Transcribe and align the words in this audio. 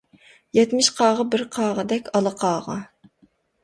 يەتمىش 0.59 0.89
قاغا 1.01 1.27
بىر 1.35 1.45
قاغىدەك 1.59 2.13
ئالا 2.15 2.37
قاغا. 2.45 2.83